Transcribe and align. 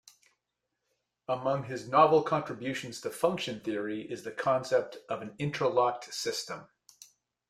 Among 1.27 1.65
his 1.65 1.87
novel 1.87 2.23
contributions 2.23 3.01
to 3.01 3.11
function 3.11 3.59
theory 3.59 4.01
is 4.11 4.23
the 4.23 4.31
concept 4.31 4.97
of 5.07 5.21
an 5.21 5.35
"interlocked 5.37 6.11
system". 6.11 6.67